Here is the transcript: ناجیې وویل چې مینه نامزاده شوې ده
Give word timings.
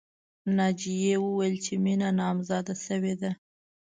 ناجیې 0.57 1.15
وویل 1.25 1.55
چې 1.65 1.73
مینه 1.83 2.09
نامزاده 2.21 2.75
شوې 2.85 3.13
ده 3.21 3.31